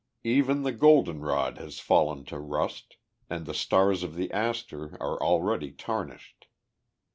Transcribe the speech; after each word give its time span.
Even 0.23 0.63
the 0.63 0.71
goldenrod 0.71 1.59
has 1.59 1.79
fallen 1.79 2.25
to 2.25 2.39
rust, 2.39 2.97
and 3.29 3.45
the 3.45 3.53
stars 3.53 4.01
of 4.01 4.15
the 4.15 4.31
aster 4.31 4.93
are 4.99 5.21
already 5.21 5.69
tarnished. 5.71 6.47